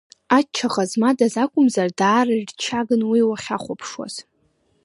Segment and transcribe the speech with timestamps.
[0.37, 4.15] Аччаха змадаз акәымзар, даара ирччаган уи уахьахәаԥшуаз.